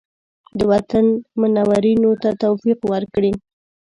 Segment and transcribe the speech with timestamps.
[0.57, 1.05] د وطن
[1.39, 3.31] منورینو ته توفیق ورکړي.